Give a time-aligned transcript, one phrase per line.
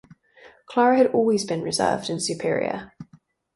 [0.65, 2.95] Clara had always been reserved and superior.